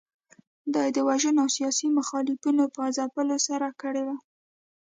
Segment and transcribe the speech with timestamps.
[0.73, 4.17] دا یې د وژنو او سیاسي مخالفینو په ځپلو سره کړې وه.